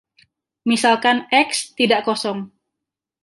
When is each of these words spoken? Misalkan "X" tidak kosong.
Misalkan 0.71 1.17
"X" 1.29 1.77
tidak 1.79 2.01
kosong. 2.09 2.39